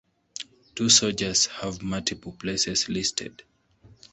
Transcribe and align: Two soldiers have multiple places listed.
Two 0.73 0.89
soldiers 0.89 1.45
have 1.45 1.83
multiple 1.83 2.31
places 2.31 2.89
listed. 2.89 3.43